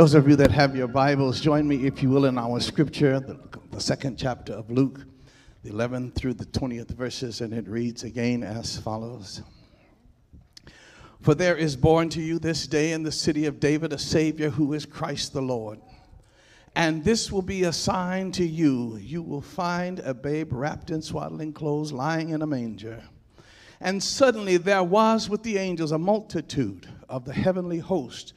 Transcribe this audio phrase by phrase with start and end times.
[0.00, 3.20] Those of you that have your Bibles, join me, if you will, in our scripture,
[3.20, 3.38] the,
[3.70, 5.04] the second chapter of Luke,
[5.62, 9.42] the 11th through the 20th verses, and it reads again as follows
[11.20, 14.48] For there is born to you this day in the city of David a Savior
[14.48, 15.78] who is Christ the Lord.
[16.74, 18.96] And this will be a sign to you.
[18.96, 23.02] You will find a babe wrapped in swaddling clothes lying in a manger.
[23.82, 28.32] And suddenly there was with the angels a multitude of the heavenly host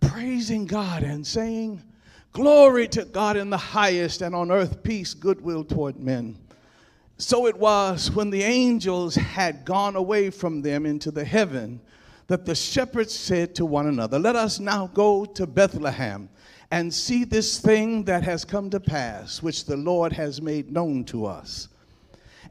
[0.00, 1.82] praising God and saying,
[2.32, 6.38] Glory to God in the highest, and on earth peace, goodwill toward men.
[7.16, 11.80] So it was when the angels had gone away from them into the heaven
[12.28, 16.28] that the shepherds said to one another, Let us now go to Bethlehem
[16.70, 21.04] and see this thing that has come to pass, which the Lord has made known
[21.06, 21.68] to us.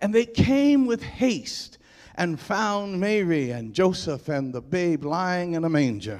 [0.01, 1.77] And they came with haste
[2.15, 6.19] and found Mary and Joseph and the babe lying in a manger.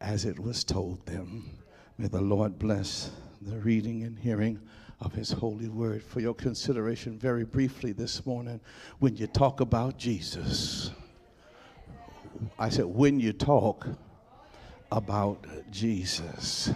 [0.00, 1.50] as it was told them.
[1.96, 3.10] May the Lord bless
[3.40, 4.60] the reading and hearing
[5.00, 6.02] of his holy word.
[6.02, 8.60] For your consideration, very briefly this morning,
[8.98, 10.90] when you talk about Jesus,
[12.58, 13.86] I said, when you talk
[14.90, 16.70] about Jesus.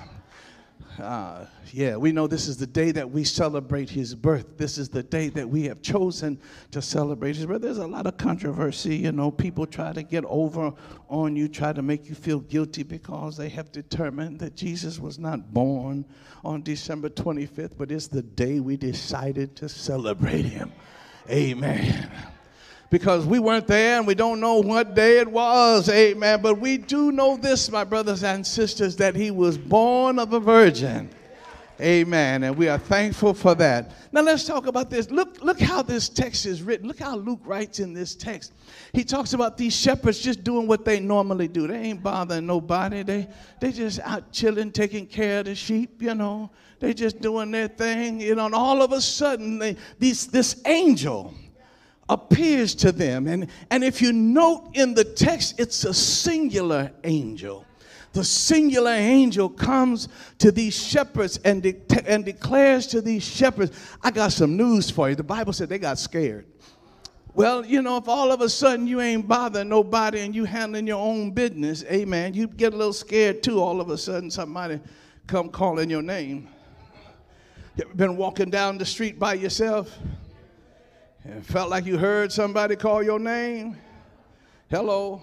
[0.99, 4.59] Uh, yeah, we know this is the day that we celebrate his birth.
[4.59, 6.39] This is the day that we have chosen
[6.71, 7.63] to celebrate his birth.
[7.63, 8.97] There's a lot of controversy.
[8.97, 10.73] You know, people try to get over
[11.09, 15.19] on you, try to make you feel guilty because they have determined that Jesus was
[15.19, 16.05] not born
[16.45, 20.73] on December 25th, but it's the day we decided to celebrate him.
[21.31, 22.11] Amen
[22.93, 25.89] because we weren't there and we don't know what day it was.
[25.89, 26.43] Amen.
[26.43, 30.39] But we do know this, my brothers and sisters, that he was born of a
[30.39, 31.09] virgin.
[31.81, 32.45] Amen.
[32.45, 33.93] And we are thankful for that.
[34.13, 35.11] Now let's talk about this.
[35.11, 36.87] Look, look how this text is written.
[36.87, 38.53] Look how Luke writes in this text.
[38.93, 41.67] He talks about these shepherds just doing what they normally do.
[41.67, 43.03] They ain't bothering nobody.
[43.03, 43.27] They
[43.59, 46.51] they just out chilling, taking care of the sheep, you know.
[46.79, 50.61] They just doing their thing, you know, and all of a sudden they, these, this
[50.67, 51.33] angel
[52.09, 53.27] appears to them.
[53.27, 57.65] And, and if you note in the text, it's a singular angel.
[58.13, 60.09] The singular angel comes
[60.39, 65.09] to these shepherds and, de- and declares to these shepherds, I got some news for
[65.09, 65.15] you.
[65.15, 66.47] The Bible said they got scared.
[67.35, 70.87] Well, you know, if all of a sudden you ain't bothering nobody and you handling
[70.87, 73.59] your own business, amen, you get a little scared too.
[73.59, 74.79] All of a sudden somebody
[75.27, 76.49] come calling your name.
[77.77, 79.99] You ever been walking down the street by yourself?
[81.25, 83.77] And felt like you heard somebody call your name,
[84.71, 85.23] hello.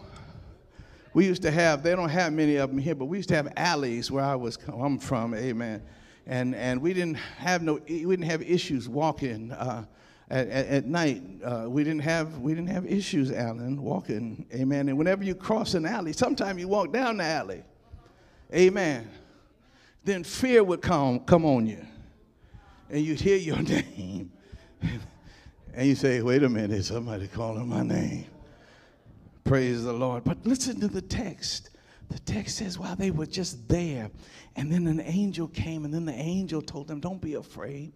[1.14, 3.36] We used to have, they don't have many of them here, but we used to
[3.36, 5.82] have alleys where I was I'm from, amen.
[6.26, 9.86] And, and we didn't have no, we didn't have issues walking uh,
[10.30, 11.24] at, at, at, night.
[11.44, 14.88] Uh, we didn't have, we didn't have issues, Alan, walking, amen.
[14.88, 17.64] And whenever you cross an alley, sometimes you walk down the alley,
[18.54, 19.10] amen.
[20.06, 21.86] Then fear would come, come on you,
[22.90, 24.32] and you'd hear your name.
[25.80, 28.26] And you say, wait a minute, somebody calling my name.
[29.46, 30.26] Praise the Lord.
[30.26, 31.70] But listen to the text.
[32.10, 34.12] The text says, while they were just there,
[34.58, 37.94] and then an angel came, and then the angel told them, Don't be afraid.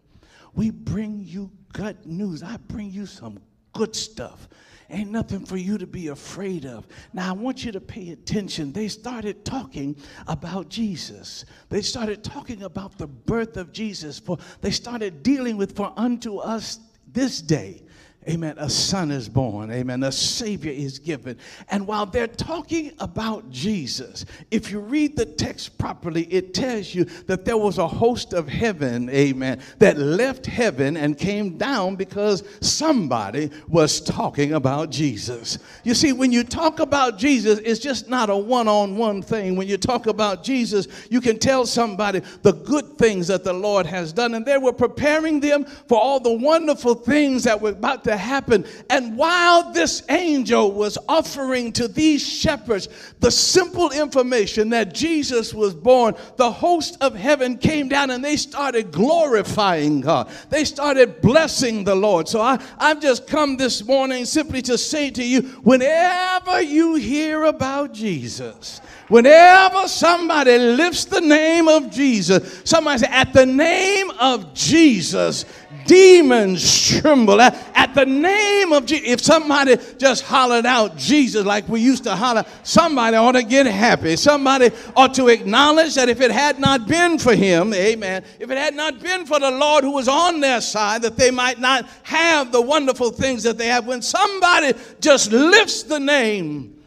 [0.53, 2.41] We bring you good news.
[2.41, 3.37] I bring you some
[3.73, 4.47] good stuff.
[4.89, 6.87] Ain't nothing for you to be afraid of.
[7.11, 8.71] Now, I want you to pay attention.
[8.71, 11.43] They started talking about Jesus.
[11.67, 14.19] They started talking about the birth of Jesus.
[14.19, 16.79] For they started dealing with, for unto us
[17.13, 17.81] this day
[18.29, 18.55] Amen.
[18.57, 19.71] A son is born.
[19.71, 20.03] Amen.
[20.03, 21.37] A savior is given.
[21.69, 27.05] And while they're talking about Jesus, if you read the text properly, it tells you
[27.27, 32.43] that there was a host of heaven, amen, that left heaven and came down because
[32.61, 35.57] somebody was talking about Jesus.
[35.83, 39.55] You see, when you talk about Jesus, it's just not a one on one thing.
[39.55, 43.85] When you talk about Jesus, you can tell somebody the good things that the Lord
[43.85, 44.35] has done.
[44.35, 48.17] And they were preparing them for all the wonderful things that were about to to
[48.17, 48.65] happen.
[48.89, 52.87] And while this angel was offering to these shepherds
[53.19, 58.37] the simple information that Jesus was born, the host of heaven came down and they
[58.37, 60.31] started glorifying God.
[60.49, 62.27] They started blessing the Lord.
[62.27, 67.43] So I, I've just come this morning simply to say to you whenever you hear
[67.45, 74.53] about Jesus, Whenever somebody lifts the name of Jesus, somebody say, at the name of
[74.53, 75.45] Jesus,
[75.85, 77.41] demons tremble.
[77.41, 82.15] At, the name of Jesus, if somebody just hollered out Jesus like we used to
[82.15, 84.15] holler, somebody ought to get happy.
[84.15, 88.57] Somebody ought to acknowledge that if it had not been for him, amen, if it
[88.57, 91.87] had not been for the Lord who was on their side, that they might not
[92.01, 93.85] have the wonderful things that they have.
[93.85, 96.81] When somebody just lifts the name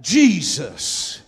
[0.00, 1.22] Jesus,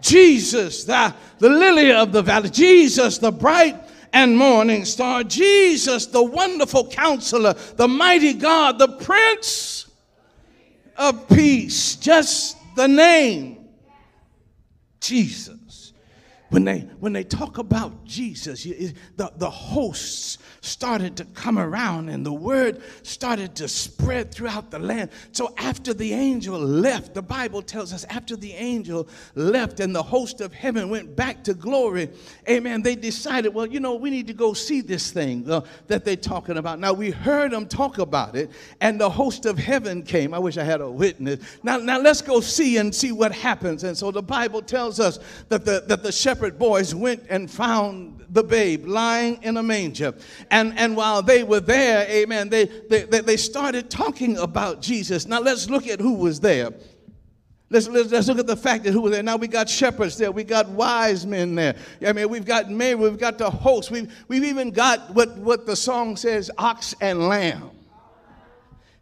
[0.00, 6.22] Jesus, the, the lily of the valley, Jesus, the bright and morning star, Jesus, the
[6.22, 9.86] wonderful counselor, the mighty God, the prince
[10.96, 13.68] of peace, just the name
[15.00, 15.57] Jesus.
[16.50, 22.24] When they, when they talk about Jesus, the, the hosts started to come around and
[22.24, 25.10] the word started to spread throughout the land.
[25.32, 30.02] So after the angel left, the Bible tells us after the angel left and the
[30.02, 32.08] host of heaven went back to glory,
[32.48, 36.06] amen, they decided, well, you know, we need to go see this thing uh, that
[36.06, 36.78] they're talking about.
[36.78, 38.50] Now, we heard them talk about it
[38.80, 40.32] and the host of heaven came.
[40.32, 41.40] I wish I had a witness.
[41.62, 43.84] Now, now let's go see and see what happens.
[43.84, 45.18] And so the Bible tells us
[45.50, 50.14] that the, that the shepherd boys went and found the babe lying in a manger.
[50.50, 55.26] And, and while they were there, amen, they, they, they started talking about Jesus.
[55.26, 56.70] Now let's look at who was there.
[57.70, 59.22] Let's, let's, let's, look at the fact that who was there.
[59.22, 60.32] Now we got shepherds there.
[60.32, 61.76] We got wise men there.
[62.06, 62.94] I mean, we've got Mary.
[62.94, 63.90] We've got the host.
[63.90, 67.70] We've, we've even got what, what the song says, ox and lamb.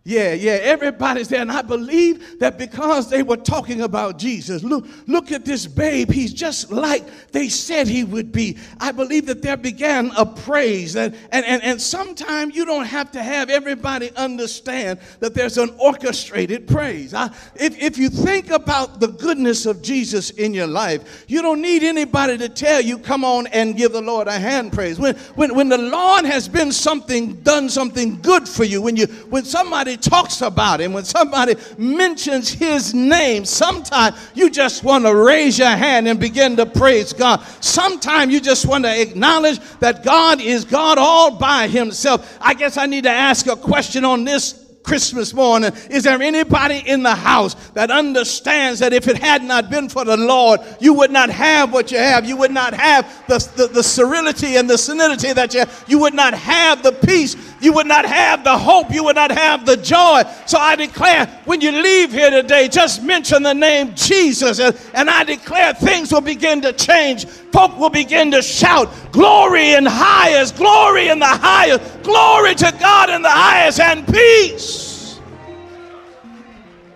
[0.08, 1.41] Yeah, yeah, everybody's there.
[1.41, 6.12] And I believe that because they were talking about Jesus, look, look at this babe.
[6.12, 8.56] He's just like they said he would be.
[8.79, 10.94] I believe that there began a praise.
[10.94, 15.75] And, and, and, and sometimes you don't have to have everybody understand that there's an
[15.76, 17.12] orchestrated praise.
[17.12, 17.26] I,
[17.56, 21.82] if, if you think about the goodness of Jesus in your life, you don't need
[21.82, 25.00] anybody to tell you, come on and give the Lord a hand praise.
[25.00, 29.06] When, when, when the Lord has been something, done something good for you, when, you,
[29.31, 35.14] when somebody talks about him, when somebody mentions his name, sometimes you just want to
[35.14, 37.40] raise your hand and begin to praise God.
[37.60, 42.38] Sometimes you just want to acknowledge that God is God all by himself.
[42.40, 45.73] I guess I need to ask a question on this Christmas morning.
[45.91, 50.05] Is there anybody in the house that understands that if it had not been for
[50.05, 52.25] the Lord, you would not have what you have?
[52.25, 55.85] You would not have the, the, the serenity and the serenity that you have.
[55.88, 57.37] You would not have the peace.
[57.61, 58.93] You would not have the hope.
[58.93, 60.23] You would not have the joy.
[60.47, 64.61] So I declare, when you leave here today, just mention the name Jesus.
[64.61, 67.27] And, and I declare things will begin to change.
[67.27, 73.09] Folk will begin to shout, Glory in highest, glory in the highest, glory to God
[73.09, 74.75] in the highest, and peace.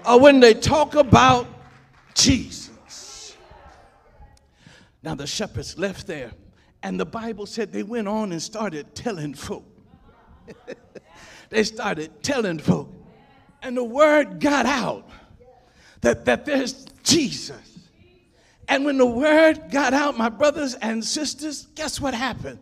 [0.07, 1.47] Or when they talk about
[2.15, 3.37] Jesus.
[5.03, 6.33] Now the shepherds left there,
[6.83, 9.65] and the Bible said they went on and started telling folk.
[11.51, 12.93] they started telling folk,
[13.63, 15.09] and the word got out
[16.01, 17.79] that, that there's Jesus.
[18.69, 22.59] And when the word got out, my brothers and sisters, guess what happened?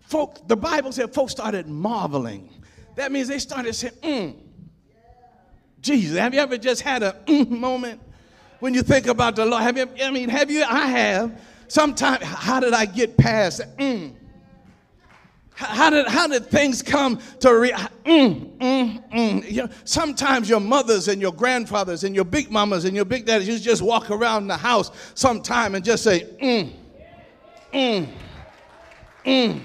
[0.00, 2.48] Folk, the Bible said folks started marveling.
[2.94, 4.36] That means they started saying, mm.
[5.80, 8.00] Jesus, have you ever just had a mm moment
[8.60, 9.62] when you think about the Lord?
[9.62, 10.64] Have you, I mean, have you?
[10.64, 11.40] I have.
[11.68, 13.76] Sometimes, how did I get past that?
[13.76, 14.14] Mm.
[15.58, 19.50] How did, how did things come to re- mm, mm, mm.
[19.50, 23.26] You know, sometimes your mothers and your grandfathers and your big mamas and your big
[23.26, 26.72] daddies you just walk around the house sometime and just say mm,
[27.74, 28.08] mm,
[29.26, 29.60] mm.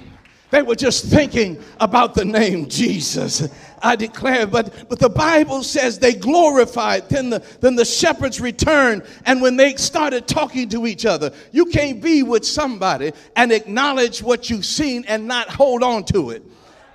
[0.49, 3.47] They were just thinking about the name Jesus.
[3.83, 7.09] I declare, but, but the Bible says they glorified.
[7.09, 11.65] Then the, then the shepherds returned, and when they started talking to each other, you
[11.65, 16.43] can't be with somebody and acknowledge what you've seen and not hold on to it.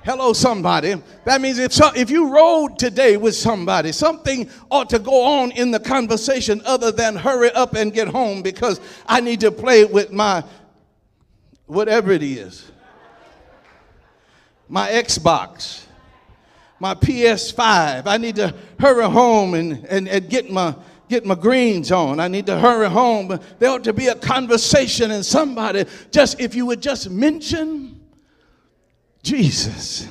[0.04, 1.00] Hello, somebody.
[1.24, 5.50] That means if, so, if you rode today with somebody, something ought to go on
[5.50, 9.84] in the conversation other than hurry up and get home because I need to play
[9.84, 10.44] with my
[11.66, 12.70] whatever it is
[14.68, 15.84] my Xbox,
[16.80, 18.06] my PS5.
[18.06, 20.74] I need to hurry home and, and, and get my
[21.08, 22.20] get my greens on.
[22.20, 23.40] I need to hurry home.
[23.58, 27.98] There ought to be a conversation and somebody just if you would just mention
[29.22, 30.06] Jesus.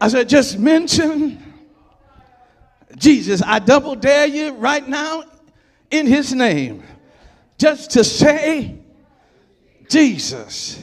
[0.00, 1.42] I said, just mention
[2.96, 3.42] Jesus.
[3.44, 5.24] I double dare you right now
[5.90, 6.82] in his name
[7.56, 8.78] just to say
[9.88, 10.82] Jesus.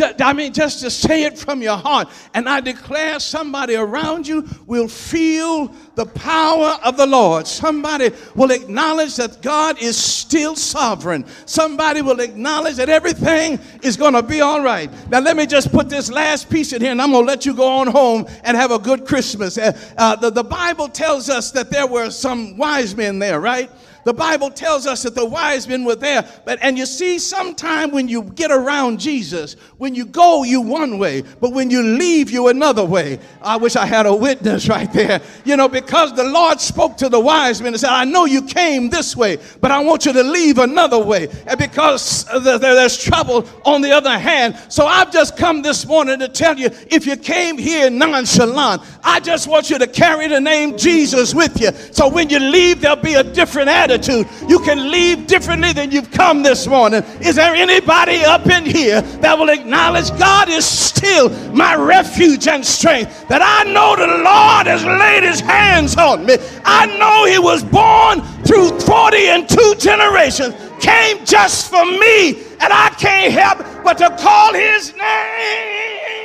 [0.00, 2.08] I mean, just to say it from your heart.
[2.34, 7.46] And I declare somebody around you will feel the power of the Lord.
[7.46, 11.24] Somebody will acknowledge that God is still sovereign.
[11.46, 14.90] Somebody will acknowledge that everything is going to be all right.
[15.10, 17.46] Now, let me just put this last piece in here and I'm going to let
[17.46, 19.58] you go on home and have a good Christmas.
[19.58, 23.70] Uh, uh, the, the Bible tells us that there were some wise men there, right?
[24.04, 26.26] The Bible tells us that the wise men were there.
[26.44, 30.98] But and you see, sometime when you get around Jesus, when you go, you one
[30.98, 33.18] way, but when you leave, you another way.
[33.42, 35.20] I wish I had a witness right there.
[35.44, 38.42] You know, because the Lord spoke to the wise men and said, I know you
[38.42, 41.28] came this way, but I want you to leave another way.
[41.46, 44.56] And because there's trouble on the other hand.
[44.68, 49.20] So I've just come this morning to tell you if you came here nonchalant, I
[49.20, 51.72] just want you to carry the name Jesus with you.
[51.92, 54.26] So when you leave, there'll be a different attitude attitude.
[54.48, 57.02] You can leave differently than you've come this morning.
[57.20, 62.64] Is there anybody up in here that will acknowledge God is still my refuge and
[62.64, 63.28] strength?
[63.28, 66.36] That I know the Lord has laid his hands on me.
[66.64, 72.72] I know he was born through 40 and two generations, came just for me, and
[72.72, 76.18] I can't help but to call his name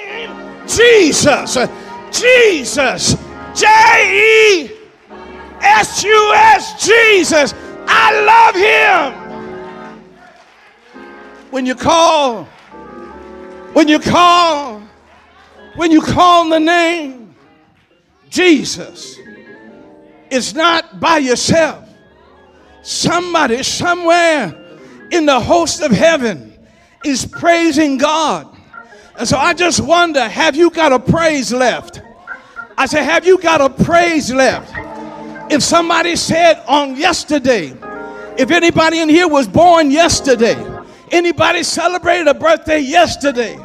[0.68, 1.58] Jesus.
[2.12, 3.16] Jesus.
[3.56, 3.68] J
[4.66, 4.83] E
[5.64, 7.54] S U S, Jesus.
[7.88, 9.24] I love him.
[11.52, 12.46] When you call,
[13.74, 14.82] when you call,
[15.76, 17.36] when you call the name
[18.30, 19.18] Jesus,
[20.30, 21.88] it's not by yourself.
[22.82, 24.54] Somebody somewhere
[25.12, 26.54] in the host of heaven
[27.06, 28.48] is praising God.
[29.18, 32.02] And so I just wonder have you got a praise left?
[32.78, 34.74] I say, have you got a praise left?
[35.50, 37.74] If somebody said on yesterday,
[38.38, 40.56] if anybody in here was born yesterday,
[41.12, 43.58] anybody celebrated a birthday yesterday,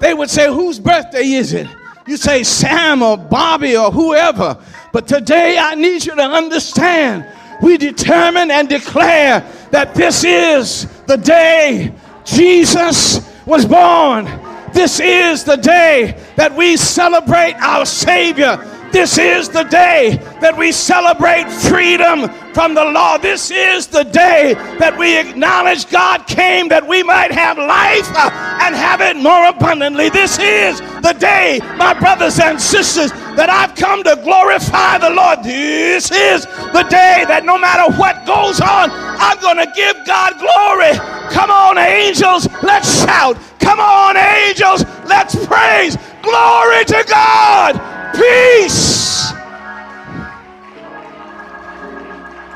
[0.00, 1.66] they would say, Whose birthday is it?
[2.06, 4.58] You say Sam or Bobby or whoever.
[4.92, 7.26] But today I need you to understand
[7.62, 11.94] we determine and declare that this is the day
[12.24, 14.24] Jesus was born.
[14.72, 18.56] This is the day that we celebrate our Savior
[18.92, 23.18] this is the day that we celebrate freedom from the law.
[23.18, 28.30] This is the day that we acknowledge God came that we might have life uh,
[28.62, 30.10] and have it more abundantly.
[30.10, 35.44] This is the day, my brothers and sisters, that I've come to glorify the Lord.
[35.44, 36.44] This is
[36.74, 40.98] the day that no matter what goes on, I'm going to give God glory.
[41.30, 43.38] Come on, angels, let's shout.
[43.60, 45.96] Come on, angels, let's praise.
[46.22, 49.32] Glory to God peace.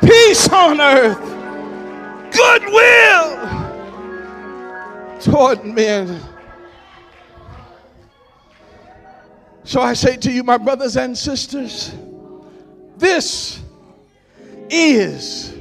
[0.03, 1.35] Peace on earth.
[2.33, 3.45] Goodwill
[5.21, 6.21] toward men.
[9.65, 11.95] So I say to you, my brothers and sisters,
[12.97, 13.63] this
[14.69, 15.55] is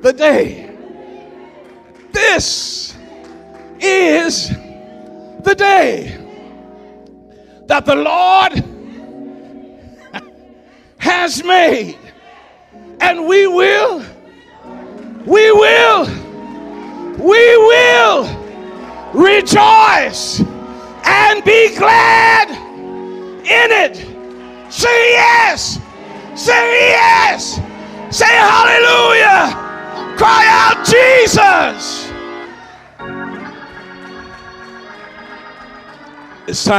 [0.00, 0.74] the day.
[2.12, 2.96] This
[3.78, 6.16] is the day
[7.66, 8.69] that the Lord
[11.10, 11.98] has made.
[13.00, 14.04] And we will,
[15.26, 16.06] we will,
[17.18, 18.18] we will
[19.12, 20.40] rejoice
[21.04, 22.50] and be glad
[23.40, 23.96] in it.
[24.72, 25.80] Say yes.
[26.36, 27.60] Say yes.
[28.10, 30.16] Say hallelujah.
[30.16, 32.10] Cry out, Jesus.
[36.46, 36.68] It's time.